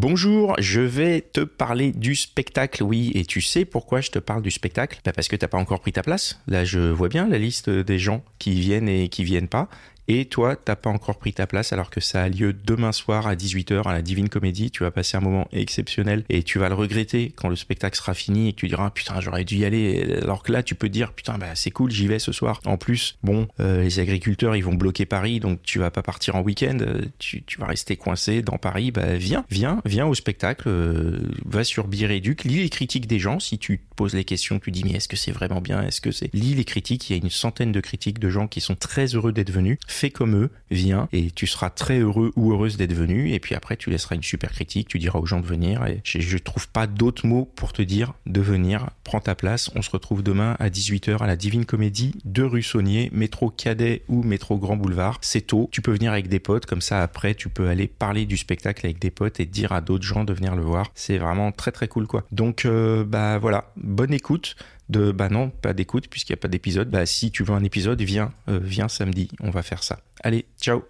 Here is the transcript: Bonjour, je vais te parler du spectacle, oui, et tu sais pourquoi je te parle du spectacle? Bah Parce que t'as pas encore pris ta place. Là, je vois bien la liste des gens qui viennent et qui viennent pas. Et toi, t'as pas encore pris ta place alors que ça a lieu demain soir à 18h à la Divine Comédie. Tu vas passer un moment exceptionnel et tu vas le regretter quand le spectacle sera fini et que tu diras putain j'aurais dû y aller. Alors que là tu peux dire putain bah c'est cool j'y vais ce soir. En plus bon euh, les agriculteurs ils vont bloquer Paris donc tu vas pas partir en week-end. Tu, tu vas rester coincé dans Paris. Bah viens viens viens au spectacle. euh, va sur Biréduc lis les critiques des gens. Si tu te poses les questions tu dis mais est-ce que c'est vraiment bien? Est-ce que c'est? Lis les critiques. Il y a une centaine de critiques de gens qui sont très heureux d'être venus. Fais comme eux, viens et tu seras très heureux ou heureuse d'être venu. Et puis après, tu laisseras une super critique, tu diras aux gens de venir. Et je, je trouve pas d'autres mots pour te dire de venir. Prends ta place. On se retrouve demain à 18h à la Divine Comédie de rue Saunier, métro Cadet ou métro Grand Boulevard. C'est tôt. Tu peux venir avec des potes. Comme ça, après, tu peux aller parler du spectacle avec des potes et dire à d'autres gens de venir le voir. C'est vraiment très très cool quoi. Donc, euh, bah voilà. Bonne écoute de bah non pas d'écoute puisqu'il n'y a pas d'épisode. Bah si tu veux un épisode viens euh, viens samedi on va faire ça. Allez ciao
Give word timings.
Bonjour, 0.00 0.54
je 0.58 0.80
vais 0.80 1.20
te 1.20 1.42
parler 1.42 1.92
du 1.92 2.14
spectacle, 2.14 2.82
oui, 2.82 3.12
et 3.14 3.26
tu 3.26 3.42
sais 3.42 3.66
pourquoi 3.66 4.00
je 4.00 4.10
te 4.10 4.18
parle 4.18 4.40
du 4.40 4.50
spectacle? 4.50 4.98
Bah 5.04 5.12
Parce 5.12 5.28
que 5.28 5.36
t'as 5.36 5.46
pas 5.46 5.58
encore 5.58 5.80
pris 5.80 5.92
ta 5.92 6.02
place. 6.02 6.40
Là, 6.46 6.64
je 6.64 6.78
vois 6.80 7.10
bien 7.10 7.28
la 7.28 7.36
liste 7.36 7.68
des 7.68 7.98
gens 7.98 8.24
qui 8.38 8.58
viennent 8.58 8.88
et 8.88 9.10
qui 9.10 9.24
viennent 9.24 9.46
pas. 9.46 9.68
Et 10.08 10.24
toi, 10.24 10.56
t'as 10.56 10.76
pas 10.76 10.90
encore 10.90 11.18
pris 11.18 11.32
ta 11.32 11.46
place 11.46 11.72
alors 11.72 11.90
que 11.90 12.00
ça 12.00 12.22
a 12.22 12.28
lieu 12.28 12.52
demain 12.52 12.92
soir 12.92 13.26
à 13.26 13.36
18h 13.36 13.86
à 13.86 13.92
la 13.92 14.02
Divine 14.02 14.28
Comédie. 14.28 14.70
Tu 14.70 14.82
vas 14.82 14.90
passer 14.90 15.16
un 15.16 15.20
moment 15.20 15.48
exceptionnel 15.52 16.24
et 16.28 16.42
tu 16.42 16.58
vas 16.58 16.68
le 16.68 16.74
regretter 16.74 17.32
quand 17.36 17.48
le 17.48 17.56
spectacle 17.56 17.96
sera 17.96 18.14
fini 18.14 18.48
et 18.48 18.52
que 18.52 18.58
tu 18.58 18.68
diras 18.68 18.90
putain 18.90 19.20
j'aurais 19.20 19.44
dû 19.44 19.56
y 19.56 19.64
aller. 19.64 20.18
Alors 20.22 20.42
que 20.42 20.52
là 20.52 20.62
tu 20.62 20.74
peux 20.74 20.88
dire 20.88 21.12
putain 21.12 21.38
bah 21.38 21.54
c'est 21.54 21.70
cool 21.70 21.90
j'y 21.90 22.08
vais 22.08 22.18
ce 22.18 22.32
soir. 22.32 22.60
En 22.64 22.76
plus 22.76 23.18
bon 23.22 23.46
euh, 23.60 23.82
les 23.82 24.00
agriculteurs 24.00 24.56
ils 24.56 24.64
vont 24.64 24.74
bloquer 24.74 25.06
Paris 25.06 25.38
donc 25.40 25.62
tu 25.62 25.78
vas 25.78 25.90
pas 25.90 26.02
partir 26.02 26.34
en 26.34 26.40
week-end. 26.40 26.78
Tu, 27.18 27.42
tu 27.44 27.58
vas 27.58 27.66
rester 27.66 27.96
coincé 27.96 28.42
dans 28.42 28.58
Paris. 28.58 28.90
Bah 28.90 29.14
viens 29.14 29.44
viens 29.50 29.80
viens 29.84 30.06
au 30.06 30.14
spectacle. 30.14 30.68
euh, 30.68 31.20
va 31.44 31.64
sur 31.64 31.86
Biréduc 31.86 32.44
lis 32.44 32.62
les 32.62 32.68
critiques 32.68 33.06
des 33.06 33.18
gens. 33.18 33.38
Si 33.38 33.58
tu 33.58 33.78
te 33.78 33.94
poses 33.94 34.14
les 34.14 34.24
questions 34.24 34.58
tu 34.58 34.70
dis 34.70 34.82
mais 34.84 34.92
est-ce 34.92 35.08
que 35.08 35.16
c'est 35.16 35.32
vraiment 35.32 35.60
bien? 35.60 35.82
Est-ce 35.82 36.00
que 36.00 36.10
c'est? 36.10 36.30
Lis 36.34 36.54
les 36.54 36.64
critiques. 36.64 37.10
Il 37.10 37.16
y 37.16 37.20
a 37.20 37.22
une 37.22 37.30
centaine 37.30 37.72
de 37.72 37.80
critiques 37.80 38.18
de 38.18 38.28
gens 38.28 38.48
qui 38.48 38.60
sont 38.60 38.74
très 38.74 39.06
heureux 39.14 39.32
d'être 39.32 39.50
venus. 39.50 39.78
Fais 39.90 40.10
comme 40.10 40.36
eux, 40.36 40.50
viens 40.70 41.08
et 41.12 41.30
tu 41.32 41.46
seras 41.46 41.68
très 41.68 41.98
heureux 41.98 42.32
ou 42.36 42.52
heureuse 42.52 42.76
d'être 42.76 42.92
venu. 42.92 43.32
Et 43.32 43.40
puis 43.40 43.54
après, 43.54 43.76
tu 43.76 43.90
laisseras 43.90 44.14
une 44.14 44.22
super 44.22 44.52
critique, 44.52 44.88
tu 44.88 44.98
diras 44.98 45.18
aux 45.18 45.26
gens 45.26 45.40
de 45.40 45.46
venir. 45.46 45.84
Et 45.86 46.00
je, 46.04 46.20
je 46.20 46.38
trouve 46.38 46.68
pas 46.68 46.86
d'autres 46.86 47.26
mots 47.26 47.50
pour 47.56 47.72
te 47.72 47.82
dire 47.82 48.14
de 48.26 48.40
venir. 48.40 48.90
Prends 49.02 49.20
ta 49.20 49.34
place. 49.34 49.70
On 49.74 49.82
se 49.82 49.90
retrouve 49.90 50.22
demain 50.22 50.56
à 50.60 50.68
18h 50.68 51.18
à 51.18 51.26
la 51.26 51.36
Divine 51.36 51.64
Comédie 51.64 52.14
de 52.24 52.42
rue 52.42 52.62
Saunier, 52.62 53.10
métro 53.12 53.50
Cadet 53.50 54.02
ou 54.08 54.22
métro 54.22 54.58
Grand 54.58 54.76
Boulevard. 54.76 55.18
C'est 55.22 55.48
tôt. 55.48 55.68
Tu 55.72 55.82
peux 55.82 55.92
venir 55.92 56.12
avec 56.12 56.28
des 56.28 56.40
potes. 56.40 56.66
Comme 56.66 56.80
ça, 56.80 57.02
après, 57.02 57.34
tu 57.34 57.48
peux 57.48 57.68
aller 57.68 57.88
parler 57.88 58.26
du 58.26 58.36
spectacle 58.36 58.86
avec 58.86 59.00
des 59.00 59.10
potes 59.10 59.40
et 59.40 59.46
dire 59.46 59.72
à 59.72 59.80
d'autres 59.80 60.04
gens 60.04 60.24
de 60.24 60.32
venir 60.32 60.54
le 60.54 60.62
voir. 60.62 60.92
C'est 60.94 61.18
vraiment 61.18 61.50
très 61.50 61.72
très 61.72 61.88
cool 61.88 62.06
quoi. 62.06 62.24
Donc, 62.30 62.64
euh, 62.64 63.04
bah 63.04 63.38
voilà. 63.38 63.72
Bonne 63.76 64.14
écoute 64.14 64.56
de 64.90 65.12
bah 65.12 65.28
non 65.28 65.50
pas 65.50 65.72
d'écoute 65.72 66.08
puisqu'il 66.08 66.32
n'y 66.32 66.38
a 66.38 66.42
pas 66.42 66.48
d'épisode. 66.48 66.90
Bah 66.90 67.06
si 67.06 67.30
tu 67.30 67.44
veux 67.44 67.54
un 67.54 67.64
épisode 67.64 68.00
viens 68.02 68.32
euh, 68.48 68.60
viens 68.62 68.88
samedi 68.88 69.28
on 69.40 69.50
va 69.50 69.62
faire 69.62 69.82
ça. 69.82 70.00
Allez 70.22 70.44
ciao 70.60 70.84